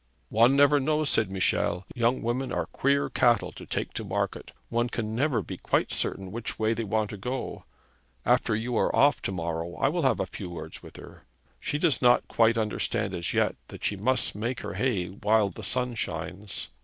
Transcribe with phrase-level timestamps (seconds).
[0.29, 1.85] 'One never knows,' said Michel.
[1.93, 4.51] 'Young women are queer cattle to take to market.
[4.69, 7.65] One can never be quite certain which way they want to go.
[8.25, 11.27] After you are off to morrow, I will have a few words with her.
[11.59, 15.61] She does not quite understand as yet that she must make her hay while the
[15.61, 16.69] sun shines.